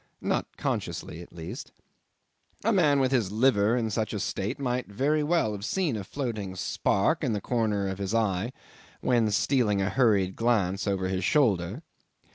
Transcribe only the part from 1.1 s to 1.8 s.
at least.